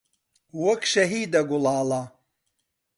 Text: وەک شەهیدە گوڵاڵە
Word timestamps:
وەک 0.63 0.81
شەهیدە 0.91 1.41
گوڵاڵە 1.49 2.03